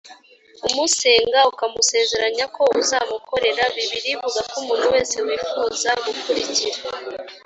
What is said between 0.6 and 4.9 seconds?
umusenga ukamusezeranya ko uzamukorera bibiliya ivuga ko umuntu